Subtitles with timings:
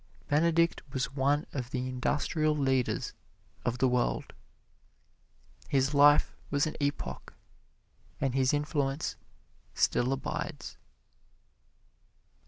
[0.29, 3.13] Benedict was one of the industrial leaders
[3.63, 4.33] of the world.
[5.67, 7.35] His life was an epoch,
[8.19, 9.15] and his influence
[9.75, 10.75] still abides.